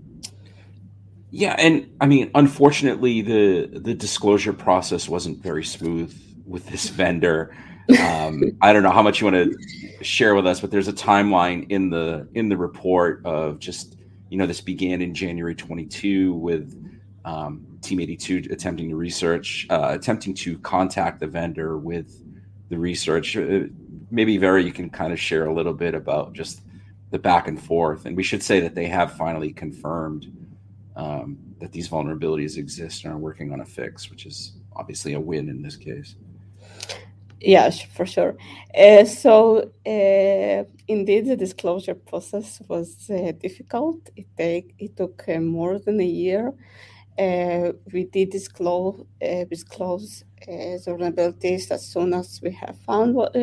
Yeah, 1.30 1.56
and 1.58 1.90
I 2.00 2.06
mean, 2.06 2.32
unfortunately, 2.36 3.22
the 3.22 3.80
the 3.80 3.94
disclosure 3.94 4.54
process 4.54 5.10
wasn't 5.10 5.44
very 5.44 5.64
smooth 5.64 6.16
with 6.46 6.68
this 6.68 6.90
vendor. 6.90 7.56
Um, 8.00 8.44
I 8.62 8.74
don't 8.74 8.84
know 8.84 8.92
how 8.92 9.04
much 9.04 9.20
you 9.22 9.26
want 9.26 9.36
to 9.52 10.04
share 10.04 10.36
with 10.36 10.48
us, 10.48 10.62
but 10.62 10.72
there's 10.72 10.88
a 10.88 10.94
timeline 10.94 11.70
in 11.70 11.90
the 11.90 12.28
in 12.34 12.50
the 12.50 12.58
report 12.58 13.26
of 13.26 13.60
just 13.60 13.98
you 14.30 14.38
know 14.38 14.46
this 14.46 14.62
began 14.62 15.02
in 15.02 15.14
January 15.14 15.56
22 15.56 16.34
with 16.34 16.74
um, 17.26 17.66
Team 17.82 18.00
82 18.00 18.48
attempting 18.50 18.90
to 18.90 18.96
research, 18.96 19.68
uh, 19.70 19.90
attempting 19.92 20.34
to 20.36 20.58
contact 20.60 21.20
the 21.20 21.28
vendor 21.28 21.78
with 21.78 22.24
the 22.70 22.78
research. 22.78 23.36
Uh, 23.36 23.66
maybe 24.12 24.38
Vera, 24.38 24.62
you 24.62 24.72
can 24.72 24.90
kind 24.90 25.14
of 25.14 25.20
share 25.20 25.46
a 25.48 25.54
little 25.54 25.74
bit 25.74 25.94
about 25.94 26.34
just 26.34 26.62
the 27.12 27.20
back 27.20 27.48
and 27.48 27.62
forth. 27.62 28.06
And 28.06 28.16
we 28.16 28.24
should 28.24 28.44
say 28.44 28.60
that 28.60 28.76
they 28.76 28.88
have 28.88 29.14
finally 29.14 29.52
confirmed 29.54 30.32
um, 30.96 31.38
that 31.60 31.72
these 31.72 31.90
vulnerabilities 31.90 32.58
exist 32.58 33.04
and 33.04 33.14
are 33.14 33.18
working 33.18 33.52
on 33.54 33.62
a 33.62 33.66
fix, 33.66 34.10
which 34.10 34.26
is 34.26 34.54
obviously 34.76 35.14
a 35.14 35.20
win 35.20 35.50
in 35.50 35.62
this 35.62 35.76
case. 35.76 36.16
Yes, 37.40 37.82
for 37.82 38.06
sure. 38.06 38.36
Uh, 38.76 39.06
so 39.06 39.72
uh, 39.86 40.64
indeed, 40.88 41.28
the 41.28 41.38
disclosure 41.38 41.94
process 41.94 42.60
was 42.68 43.10
uh, 43.12 43.32
difficult. 43.40 44.10
It 44.16 44.26
take 44.36 44.74
it 44.80 44.98
took 44.98 45.24
uh, 45.28 45.40
more 45.40 45.78
than 45.78 46.00
a 46.00 46.06
year. 46.06 46.54
Uh, 47.18 47.74
we 47.94 48.06
did 48.06 48.32
disclose 48.32 49.06
uh, 49.22 49.44
disclose 49.46 50.24
vulnerabilities 50.48 51.70
as 51.72 51.86
soon 51.88 52.14
as 52.14 52.40
we 52.42 52.52
have 52.52 52.78
found 52.80 53.14
what 53.14 53.36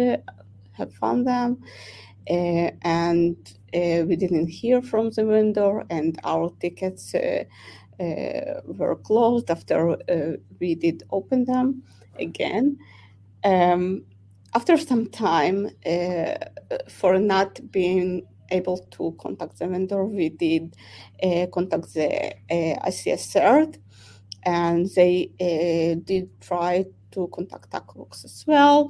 have 0.74 0.92
found 0.94 1.26
them, 1.26 1.62
and 2.26 3.36
we 3.72 4.16
didn't 4.16 4.48
hear 4.48 4.82
from 4.82 5.10
the 5.10 5.24
vendor, 5.24 5.84
and 5.90 6.18
our 6.24 6.52
tickets 6.60 7.14
were 7.98 8.96
closed 9.04 9.50
after 9.50 9.96
we 10.60 10.74
did 10.74 11.02
open 11.10 11.44
them 11.44 11.82
again. 12.18 12.78
Um, 13.44 14.04
after 14.54 14.76
some 14.78 15.08
time, 15.08 15.68
uh, 15.84 16.34
for 16.88 17.18
not 17.18 17.60
being 17.72 18.26
able 18.50 18.78
to 18.78 19.14
contact 19.20 19.58
the 19.58 19.66
vendor, 19.66 20.04
we 20.04 20.28
did 20.28 20.76
uh, 21.22 21.46
contact 21.52 21.92
the 21.94 22.32
uh, 22.50 22.88
ICS 22.88 23.78
and 24.44 24.88
they 24.94 25.30
uh, 25.40 26.00
did 26.04 26.28
try 26.40 26.84
to 27.10 27.28
contact 27.28 27.70
Akuvox 27.70 28.24
as 28.24 28.44
well 28.46 28.88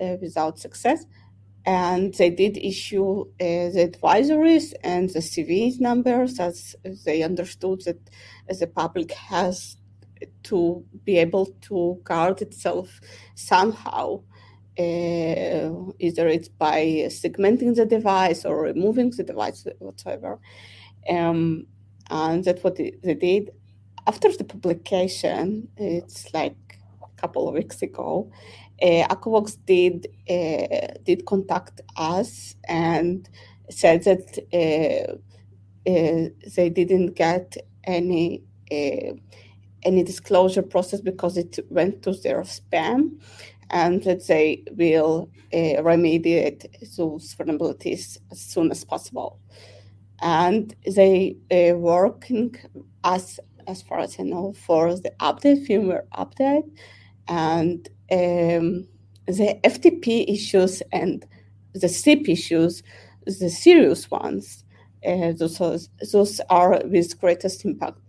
uh, 0.00 0.16
without 0.20 0.58
success. 0.58 1.06
And 1.66 2.14
they 2.14 2.30
did 2.30 2.56
issue 2.56 3.22
uh, 3.22 3.74
the 3.74 3.90
advisories 3.92 4.72
and 4.84 5.10
the 5.10 5.18
CVE 5.18 5.80
numbers 5.80 6.38
as 6.38 6.76
they 7.04 7.24
understood 7.24 7.82
that 7.86 7.98
the 8.48 8.68
public 8.68 9.10
has 9.12 9.76
to 10.44 10.84
be 11.04 11.18
able 11.18 11.46
to 11.62 12.00
guard 12.04 12.40
itself 12.40 13.00
somehow. 13.34 14.22
Uh, 14.78 15.90
either 15.98 16.28
it's 16.28 16.48
by 16.48 16.84
segmenting 17.08 17.74
the 17.74 17.86
device 17.86 18.44
or 18.44 18.62
removing 18.62 19.10
the 19.10 19.24
device 19.24 19.66
whatsoever. 19.78 20.38
Um, 21.08 21.66
and 22.10 22.44
that's 22.44 22.62
what 22.62 22.76
they, 22.76 22.92
did. 23.02 23.50
After 24.06 24.30
the 24.30 24.44
publication, 24.44 25.68
it's 25.76 26.32
like 26.32 26.78
couple 27.16 27.48
of 27.48 27.54
weeks 27.54 27.82
ago, 27.82 28.30
uh, 28.82 29.06
Akuvox 29.08 29.56
did 29.66 30.06
uh, 30.28 30.94
did 31.04 31.24
contact 31.26 31.80
us 31.96 32.54
and 32.68 33.28
said 33.70 34.04
that 34.04 34.38
uh, 34.52 35.12
uh 35.90 36.28
they 36.56 36.68
didn't 36.68 37.14
get 37.14 37.56
any 37.84 38.42
uh, 38.70 39.12
any 39.82 40.02
disclosure 40.02 40.62
process 40.62 41.00
because 41.00 41.36
it 41.36 41.58
went 41.70 42.02
to 42.02 42.12
their 42.12 42.42
spam 42.42 43.10
and 43.70 44.02
that 44.04 44.26
they 44.26 44.62
will 44.72 45.28
uh, 45.52 45.82
remediate 45.82 46.66
those 46.96 47.34
vulnerabilities 47.34 48.18
as 48.30 48.40
soon 48.40 48.70
as 48.70 48.84
possible. 48.84 49.40
And 50.20 50.74
they 50.86 51.36
are 51.52 51.76
working 51.76 52.54
as 53.04 53.38
as 53.66 53.82
far 53.82 53.98
as 53.98 54.18
I 54.18 54.22
know 54.22 54.52
for 54.52 54.94
the 54.94 55.12
update 55.20 55.66
firmware 55.66 56.06
update 56.14 56.70
and 57.28 57.88
um, 58.10 58.86
the 59.26 59.58
FTP 59.64 60.24
issues 60.28 60.82
and 60.92 61.26
the 61.74 61.88
SIP 61.88 62.28
issues, 62.28 62.82
the 63.24 63.50
serious 63.50 64.10
ones. 64.10 64.62
Uh, 65.06 65.32
those, 65.32 65.88
those 66.10 66.40
are 66.50 66.80
with 66.86 67.20
greatest 67.20 67.64
impact 67.64 68.00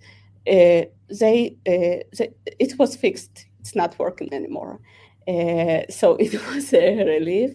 uh, 0.48 0.86
they, 1.10 1.58
uh, 1.68 2.04
they, 2.18 2.34
it 2.60 2.78
was 2.80 2.96
fixed. 2.96 3.48
It's 3.60 3.76
not 3.76 3.98
working 4.00 4.34
anymore. 4.34 4.80
Uh, 5.28 5.82
so 5.90 6.16
it 6.20 6.34
was 6.48 6.74
a 6.74 7.04
relief. 7.04 7.52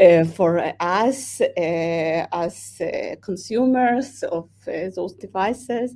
Uh, 0.00 0.24
for 0.24 0.72
us 0.80 1.42
uh, 1.42 2.26
as 2.32 2.80
consumers 3.20 4.22
of 4.22 4.48
those 4.64 5.12
devices 5.12 5.94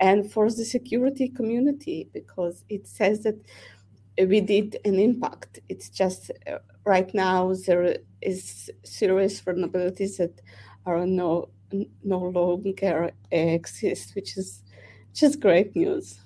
and 0.00 0.30
for 0.30 0.50
the 0.50 0.66
security 0.66 1.30
community 1.30 2.10
because 2.12 2.62
it 2.68 2.86
says 2.86 3.22
that 3.22 3.36
we 4.26 4.40
did 4.40 4.78
an 4.84 4.98
impact. 4.98 5.60
It's 5.68 5.88
just 5.88 6.30
uh, 6.46 6.58
right 6.84 7.12
now 7.14 7.54
there 7.66 7.98
is 8.20 8.70
serious 8.84 9.40
vulnerabilities 9.40 10.16
that 10.18 10.40
are 10.86 11.06
no 11.06 11.50
no 12.02 12.18
longer 12.18 13.04
uh, 13.04 13.36
exist, 13.36 14.14
which 14.14 14.36
is 14.36 14.62
just 15.12 15.40
great 15.40 15.76
news. 15.76 16.18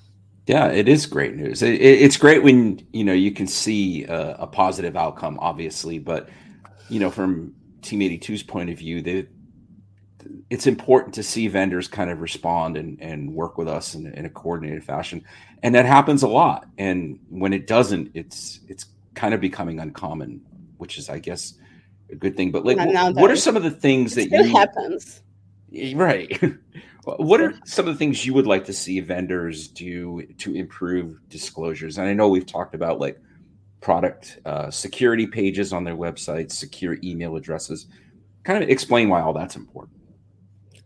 Yeah, 0.46 0.68
it 0.68 0.88
is 0.88 1.06
great 1.06 1.36
news. 1.36 1.62
It, 1.62 1.74
it, 1.74 2.02
it's 2.02 2.16
great 2.16 2.42
when 2.42 2.86
you 2.92 3.04
know 3.04 3.12
you 3.12 3.32
can 3.32 3.46
see 3.46 4.04
a, 4.04 4.36
a, 4.40 4.46
positive 4.46 4.96
outcome, 4.96 5.38
obviously, 5.40 5.98
but 5.98 6.28
you 6.88 7.00
know 7.00 7.10
from 7.10 7.54
Team 7.82 8.00
82's 8.00 8.42
point 8.42 8.70
of 8.70 8.78
view, 8.78 9.02
they, 9.02 9.26
it's 10.50 10.66
important 10.66 11.14
to 11.14 11.22
see 11.22 11.48
vendors 11.48 11.88
kind 11.88 12.10
of 12.10 12.20
respond 12.20 12.76
and, 12.76 13.00
and 13.00 13.32
work 13.32 13.58
with 13.58 13.68
us 13.68 13.94
in, 13.94 14.06
in, 14.14 14.26
a 14.26 14.30
coordinated 14.30 14.84
fashion, 14.84 15.24
and 15.62 15.74
that 15.74 15.86
happens 15.86 16.22
a 16.22 16.28
lot. 16.28 16.66
And 16.78 17.18
when 17.28 17.52
it 17.52 17.66
doesn't, 17.66 18.10
it's 18.14 18.60
it's 18.68 18.86
kind 19.14 19.34
of 19.34 19.40
becoming 19.40 19.80
uncommon, 19.80 20.40
which 20.78 20.98
is, 20.98 21.08
I 21.08 21.18
guess, 21.18 21.54
a 22.10 22.14
good 22.14 22.36
thing. 22.36 22.50
But 22.50 22.64
like, 22.64 22.78
what 23.14 23.30
are 23.30 23.36
some 23.36 23.56
of 23.56 23.62
the 23.62 23.70
things 23.70 24.14
that 24.14 24.30
you 24.30 24.44
happens? 24.44 25.22
Right. 25.94 26.40
what 27.04 27.40
are 27.40 27.54
some 27.64 27.88
of 27.88 27.94
the 27.94 27.98
things 27.98 28.24
you 28.24 28.34
would 28.34 28.46
like 28.46 28.64
to 28.66 28.72
see 28.72 29.00
vendors 29.00 29.68
do 29.68 30.22
to 30.38 30.54
improve 30.54 31.18
disclosures? 31.28 31.98
And 31.98 32.06
I 32.06 32.12
know 32.12 32.28
we've 32.28 32.46
talked 32.46 32.74
about 32.74 33.00
like 33.00 33.20
product 33.80 34.38
uh, 34.44 34.70
security 34.70 35.26
pages 35.26 35.72
on 35.72 35.84
their 35.84 35.96
websites, 35.96 36.52
secure 36.52 36.98
email 37.02 37.36
addresses. 37.36 37.86
Kind 38.44 38.62
of 38.62 38.68
explain 38.68 39.08
why 39.08 39.20
all 39.20 39.32
that's 39.32 39.56
important. 39.56 39.96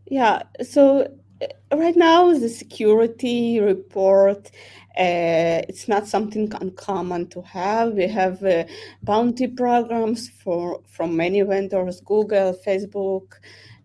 Yeah. 0.07 0.43
So 0.63 1.09
uh, 1.43 1.77
right 1.77 1.97
now, 1.97 2.33
the 2.33 2.49
security 2.49 3.61
report 3.61 4.51
uh, 4.99 5.61
it's 5.69 5.89
not 5.89 6.07
something 6.07 6.51
uncommon 6.59 7.29
to 7.29 7.43
have. 7.43 7.93
We 7.93 8.09
have 8.09 8.43
uh, 8.43 8.65
bounty 9.03 9.47
programs 9.47 10.31
for 10.31 10.81
from 10.89 11.15
many 11.17 11.43
vendors, 11.43 12.01
Google, 12.01 12.55
Facebook, 12.67 13.35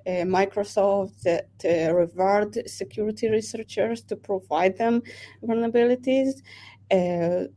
uh, 0.07 0.23
Microsoft, 0.23 1.21
that 1.23 1.49
reward 1.93 2.57
security 2.65 3.29
researchers 3.29 4.01
to 4.03 4.15
provide 4.15 4.77
them 4.77 5.01
vulnerabilities. 5.43 6.41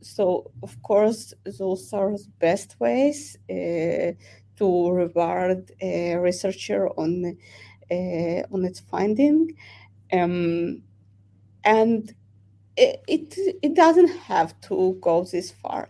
So, 0.01 0.51
of 0.63 0.81
course, 0.83 1.33
those 1.59 1.93
are 1.93 2.13
the 2.13 2.27
best 2.41 2.75
ways 2.81 3.39
to 3.49 4.91
reward 4.91 5.73
a 5.81 6.17
researcher 6.17 6.89
on 6.91 7.37
on 7.91 8.65
its 8.65 8.81
finding. 8.81 9.57
Um, 10.13 10.83
and 11.65 12.15
it, 12.77 13.03
it, 13.07 13.39
it 13.63 13.75
doesn't 13.75 14.09
have 14.09 14.59
to 14.63 14.99
go 15.01 15.25
this 15.25 15.51
far. 15.51 15.89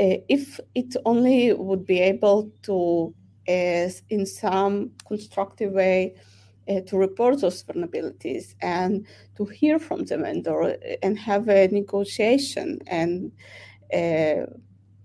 Uh, 0.00 0.18
if 0.28 0.58
it 0.74 0.96
only 1.04 1.52
would 1.52 1.86
be 1.86 2.00
able 2.00 2.50
to, 2.62 3.14
uh, 3.48 3.88
in 4.10 4.26
some 4.26 4.90
constructive 5.06 5.72
way, 5.72 6.14
uh, 6.68 6.80
to 6.80 6.96
report 6.96 7.40
those 7.40 7.62
vulnerabilities 7.62 8.54
and 8.62 9.06
to 9.36 9.44
hear 9.44 9.78
from 9.78 10.04
the 10.04 10.16
vendor 10.16 10.76
and 11.02 11.18
have 11.18 11.48
a 11.48 11.68
negotiation 11.68 12.80
and 12.86 13.30
uh, 13.92 14.46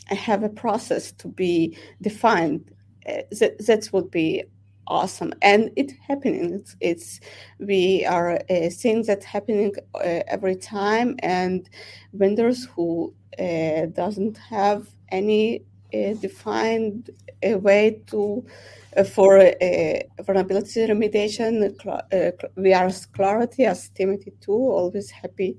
have 0.05 0.43
a 0.43 0.49
process 0.49 1.11
to 1.11 1.27
be 1.27 1.77
defined. 2.01 2.71
Uh, 3.07 3.21
that, 3.31 3.57
that 3.65 3.89
would 3.91 4.09
be 4.09 4.43
awesome. 4.89 5.33
And 5.41 5.71
it's 5.75 5.93
happening. 6.07 6.53
It's, 6.53 6.75
it's 6.81 7.19
we 7.59 8.05
are 8.05 8.41
uh, 8.49 8.69
seeing 8.69 9.03
that 9.03 9.23
happening 9.23 9.73
uh, 9.95 10.23
every 10.27 10.55
time. 10.55 11.15
And 11.19 11.69
vendors 12.13 12.65
who 12.65 13.13
uh, 13.39 13.85
doesn't 13.93 14.37
have 14.37 14.89
any 15.09 15.63
uh, 15.93 16.13
defined 16.15 17.09
uh, 17.47 17.57
way 17.57 18.01
to 18.07 18.45
uh, 18.97 19.03
for 19.03 19.37
vulnerability 20.23 20.85
remediation 20.87 21.73
we 22.55 22.73
are 22.73 22.85
as 22.85 23.07
Claroty 23.07 23.65
as 23.65 23.89
timothy 23.89 24.33
too 24.41 24.51
always 24.51 25.09
happy 25.09 25.57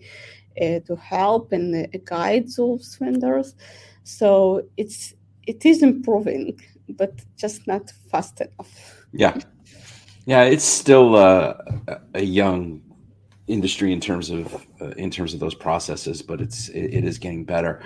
to 0.59 0.97
help 0.97 1.53
and 1.53 1.89
guide 2.05 2.47
those 2.57 2.97
vendors. 3.01 3.55
So 4.05 4.63
it's 4.77 5.15
it 5.47 5.65
is 5.65 5.83
improving 5.83 6.61
but 6.93 7.21
just 7.37 7.67
not 7.67 7.93
fast 8.11 8.41
enough 8.41 9.01
yeah, 9.13 9.39
yeah, 10.27 10.43
it's 10.43 10.65
still 10.65 11.17
uh, 11.17 11.55
a 12.15 12.23
young 12.23 12.83
industry 13.47 13.93
in 13.93 14.01
terms 14.01 14.31
of 14.31 14.55
uh, 14.81 14.91
in 14.91 15.11
terms 15.11 15.35
of 15.35 15.41
those 15.41 15.55
processes, 15.55 16.23
but 16.23 16.41
it's 16.41 16.69
it, 16.69 16.95
it 16.95 17.05
is 17.05 17.19
getting 17.19 17.45
better. 17.45 17.83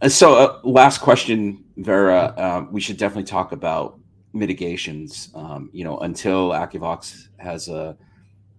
Uh, 0.00 0.08
so, 0.08 0.34
uh, 0.34 0.60
last 0.64 0.98
question, 0.98 1.64
Vera. 1.76 2.34
Uh, 2.36 2.66
we 2.70 2.80
should 2.80 2.96
definitely 2.98 3.24
talk 3.24 3.52
about 3.52 3.98
mitigations. 4.32 5.30
Um, 5.34 5.70
you 5.72 5.84
know, 5.84 5.98
until 5.98 6.50
Akuvox 6.50 7.28
has 7.38 7.68
a 7.68 7.96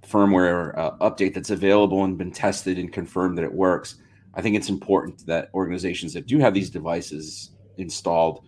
firmware 0.07 0.77
uh, 0.77 0.91
update 0.97 1.33
that's 1.33 1.51
available 1.51 2.03
and 2.03 2.17
been 2.17 2.31
tested 2.31 2.77
and 2.79 2.91
confirmed 2.91 3.37
that 3.37 3.43
it 3.43 3.53
works, 3.53 3.95
I 4.33 4.41
think 4.41 4.55
it's 4.55 4.69
important 4.69 5.25
that 5.27 5.49
organizations 5.53 6.13
that 6.13 6.25
do 6.25 6.39
have 6.39 6.53
these 6.53 6.69
devices 6.69 7.51
installed 7.77 8.45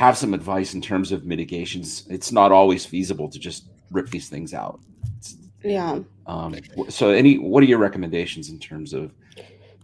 have 0.00 0.16
some 0.16 0.32
advice 0.32 0.72
in 0.72 0.80
terms 0.80 1.12
of 1.12 1.26
mitigations. 1.26 2.06
It's 2.08 2.32
not 2.32 2.52
always 2.52 2.86
feasible 2.86 3.28
to 3.28 3.38
just 3.38 3.66
rip 3.90 4.08
these 4.08 4.30
things 4.30 4.54
out. 4.54 4.80
It's, 5.18 5.36
yeah. 5.62 5.98
Um, 6.26 6.56
so, 6.88 7.10
any 7.10 7.36
what 7.36 7.62
are 7.62 7.66
your 7.66 7.82
recommendations 7.88 8.48
in 8.48 8.58
terms 8.58 8.94
of, 8.94 9.12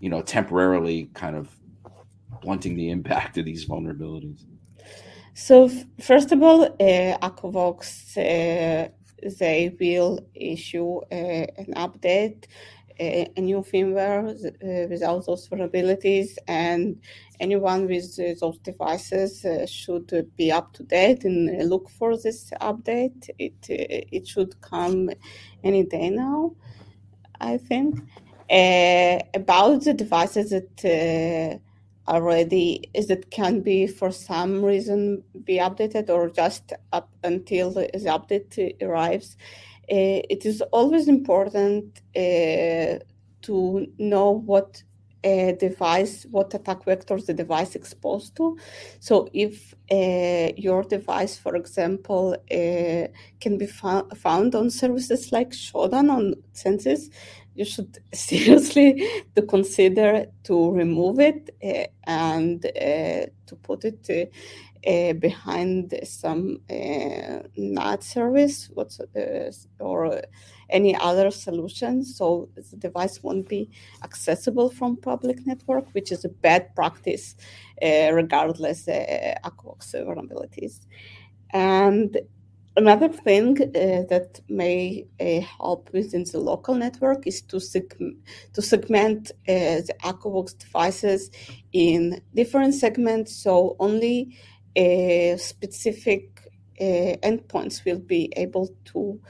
you 0.00 0.08
know, 0.08 0.22
temporarily 0.22 1.10
kind 1.12 1.36
of 1.36 1.54
blunting 2.40 2.76
the 2.76 2.88
impact 2.88 3.36
of 3.36 3.44
these 3.44 3.66
vulnerabilities? 3.66 4.40
So, 5.34 5.70
first 6.00 6.32
of 6.32 6.42
all, 6.42 6.64
uh, 6.64 7.28
Akuvox, 7.28 8.16
uh, 8.16 8.88
they 9.38 9.76
will 9.78 10.26
issue 10.34 10.96
uh, 11.12 11.46
an 11.62 11.74
update 11.76 12.46
a, 12.98 13.30
a 13.36 13.40
new 13.40 13.58
firmware 13.62 14.28
uh, 14.28 14.88
without 14.88 15.26
those 15.26 15.48
vulnerabilities, 15.48 16.36
and 16.48 17.00
anyone 17.40 17.86
with 17.86 18.18
uh, 18.18 18.34
those 18.40 18.58
devices 18.58 19.44
uh, 19.44 19.66
should 19.66 20.30
be 20.36 20.50
up 20.52 20.72
to 20.74 20.82
date 20.82 21.24
and 21.24 21.68
look 21.68 21.88
for 21.90 22.16
this 22.16 22.50
update. 22.60 23.28
It 23.38 23.54
it 23.68 24.26
should 24.26 24.60
come 24.60 25.10
any 25.64 25.84
day 25.84 26.10
now, 26.10 26.52
I 27.40 27.58
think. 27.58 28.00
about 29.34 29.82
the 29.84 29.94
devices 29.94 30.50
that 30.50 31.60
already 32.08 32.88
is 32.94 33.10
it 33.10 33.30
can 33.30 33.60
be 33.60 33.86
for 33.86 34.10
some 34.12 34.64
reason 34.64 35.22
be 35.44 35.56
updated 35.58 36.08
or 36.08 36.28
just 36.30 36.72
up 36.92 37.10
until 37.24 37.72
the 37.72 37.88
update 38.04 38.80
arrives 38.82 39.36
uh, 39.40 39.65
it 39.88 40.44
is 40.46 40.62
always 40.72 41.08
important 41.08 42.00
uh, 42.16 42.98
to 43.42 43.86
know 43.98 44.30
what 44.30 44.82
device, 45.58 46.24
what 46.30 46.54
attack 46.54 46.84
vectors 46.84 47.26
the 47.26 47.34
device 47.34 47.74
exposed 47.74 48.36
to. 48.36 48.56
So 49.00 49.28
if 49.32 49.74
uh, 49.90 50.52
your 50.56 50.84
device, 50.84 51.36
for 51.36 51.56
example, 51.56 52.34
uh, 52.34 53.08
can 53.40 53.58
be 53.58 53.66
fo- 53.66 54.08
found 54.14 54.54
on 54.54 54.70
services 54.70 55.32
like 55.32 55.50
Shodan 55.50 56.10
on 56.10 56.34
Censys, 56.54 57.10
you 57.56 57.64
should 57.64 57.98
seriously 58.14 59.08
to 59.34 59.42
consider 59.42 60.26
to 60.44 60.70
remove 60.70 61.18
it 61.18 61.50
uh, 61.64 61.88
and 62.08 62.62
to 62.62 63.56
put 63.62 63.84
it 63.84 64.30
uh, 64.86 65.12
behind 65.14 65.98
some 66.04 66.60
uh, 66.70 67.42
NAT 67.56 68.02
service 68.02 68.70
what's, 68.74 69.00
uh, 69.00 69.50
or 69.80 70.22
any 70.70 70.96
other 70.96 71.30
solution. 71.30 72.04
So 72.04 72.48
the 72.54 72.76
device 72.76 73.22
won't 73.22 73.48
be 73.48 73.70
accessible 74.02 74.70
from 74.70 74.96
public 74.96 75.46
network, 75.46 75.86
which 75.92 76.12
is 76.12 76.24
a 76.24 76.28
bad 76.28 76.74
practice 76.74 77.36
uh, 77.82 78.12
regardless 78.12 78.88
uh, 78.88 79.34
Akuvox 79.44 79.94
vulnerabilities. 79.94 80.86
And 81.50 82.18
another 82.76 83.08
thing 83.08 83.60
uh, 83.60 84.04
that 84.08 84.40
may 84.48 85.06
uh, 85.20 85.40
help 85.40 85.90
within 85.92 86.24
the 86.24 86.38
local 86.38 86.74
network 86.74 87.26
is 87.26 87.42
to, 87.42 87.56
seg- 87.56 88.16
to 88.52 88.62
segment 88.62 89.32
the 89.46 89.94
Akuvox 90.02 90.58
devices 90.58 91.30
in 91.72 92.20
different 92.34 92.74
segments. 92.74 93.36
So 93.36 93.76
only 93.78 94.36
specific 95.38 96.52
uh, 96.80 97.16
endpoints 97.22 97.84
will 97.84 97.98
be 97.98 98.32
able 98.36 98.68
to 98.86 99.20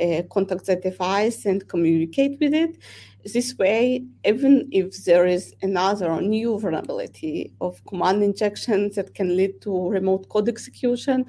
uh, 0.00 0.22
contact 0.30 0.66
the 0.66 0.76
device 0.76 1.46
and 1.46 1.68
communicate 1.68 2.38
with 2.40 2.52
it. 2.52 2.76
This 3.24 3.56
way, 3.58 4.04
even 4.24 4.68
if 4.70 5.04
there 5.04 5.26
is 5.26 5.54
another 5.62 6.20
new 6.20 6.58
vulnerability 6.58 7.52
of 7.60 7.84
command 7.86 8.22
injection 8.22 8.90
that 8.94 9.14
can 9.14 9.36
lead 9.36 9.60
to 9.62 9.88
remote 9.88 10.28
code 10.28 10.48
execution, 10.48 11.26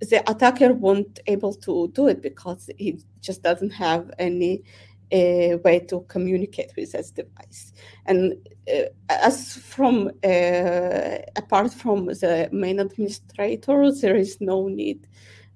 the 0.00 0.22
attacker 0.30 0.72
won't 0.72 1.20
able 1.26 1.54
to 1.54 1.88
do 1.94 2.08
it 2.08 2.20
because 2.22 2.68
he 2.76 3.00
just 3.20 3.42
doesn't 3.42 3.70
have 3.70 4.10
any 4.18 4.62
a 5.10 5.54
way 5.56 5.78
to 5.78 6.00
communicate 6.08 6.72
with 6.76 6.92
this 6.92 7.10
device. 7.10 7.72
And 8.06 8.34
uh, 8.68 8.84
as 9.08 9.56
from 9.56 10.08
uh, 10.24 11.18
apart 11.44 11.72
from 11.72 12.06
the 12.06 12.48
main 12.52 12.80
administrator, 12.80 13.92
there 13.92 14.16
is 14.16 14.40
no 14.40 14.68
need 14.68 15.06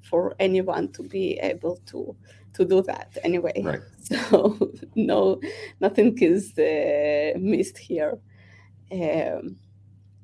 for 0.03 0.35
anyone 0.39 0.89
to 0.93 1.03
be 1.03 1.39
able 1.53 1.77
to 1.87 2.17
to 2.55 2.65
do 2.65 2.83
that 2.83 3.11
anyway. 3.23 3.61
Right. 3.63 3.81
So 4.01 4.57
no, 4.95 5.41
nothing 5.81 6.17
is 6.19 6.59
uh, 6.59 7.39
missed 7.39 7.79
here, 7.79 8.19
um, 8.91 9.57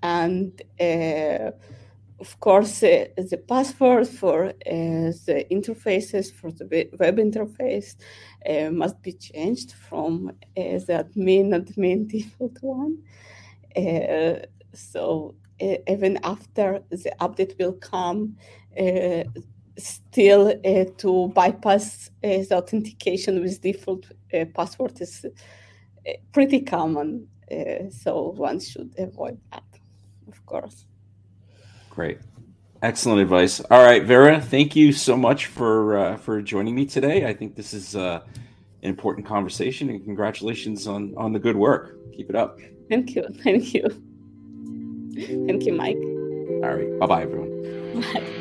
and 0.02 0.52
uh, 0.80 1.50
of 2.18 2.40
course 2.40 2.82
uh, 2.82 3.06
the 3.30 3.40
password 3.48 4.08
for 4.08 4.46
uh, 4.46 5.10
the 5.26 5.46
interfaces 5.50 6.32
for 6.32 6.50
the 6.52 6.88
web 6.98 7.18
interface 7.18 7.96
uh, 8.48 8.70
must 8.70 9.02
be 9.02 9.12
changed 9.12 9.72
from 9.88 10.28
uh, 10.30 10.78
the 10.86 10.94
admin 11.04 11.48
admin 11.58 12.08
default 12.08 12.58
one. 12.62 12.96
so 14.72 15.34
even 15.60 16.18
after 16.24 16.82
the 16.90 17.12
update 17.20 17.58
will 17.58 17.74
come 17.74 18.36
still 19.76 20.48
uh, 20.64 20.84
to 20.98 21.28
bypass 21.28 22.10
uh, 22.22 22.28
the 22.28 22.56
authentication 22.56 23.40
with 23.40 23.60
default 23.60 24.06
uh, 24.32 24.44
password 24.54 25.00
is 25.00 25.26
pretty 26.32 26.60
common. 26.60 27.28
so 27.90 28.32
one 28.36 28.60
should 28.60 28.94
avoid 28.98 29.38
that, 29.52 29.64
of 30.28 30.44
course. 30.46 30.86
Great. 31.90 32.18
Excellent 32.82 33.20
advice. 33.20 33.60
All 33.70 33.82
right, 33.82 34.02
Vera, 34.02 34.40
thank 34.40 34.76
you 34.76 34.92
so 34.92 35.16
much 35.16 35.46
for 35.46 35.96
uh, 35.96 36.16
for 36.16 36.42
joining 36.42 36.74
me 36.74 36.84
today. 36.84 37.26
I 37.26 37.32
think 37.32 37.54
this 37.54 37.72
is 37.72 37.96
uh, 37.96 38.20
an 38.82 38.90
important 38.90 39.26
conversation, 39.26 39.88
and 39.88 40.04
congratulations 40.04 40.86
on 40.86 41.14
on 41.16 41.32
the 41.32 41.38
good 41.38 41.56
work. 41.56 41.96
Keep 42.12 42.30
it 42.30 42.36
up. 42.36 42.58
Thank 42.90 43.14
you. 43.14 43.26
Thank 43.42 43.72
you. 43.72 43.84
Thank 45.14 45.64
you, 45.64 45.72
Mike. 45.72 45.96
All 45.96 46.74
right. 46.74 46.98
Bye 46.98 47.06
bye, 47.06 47.22
everyone. 47.22 48.00
Bye. 48.00 48.32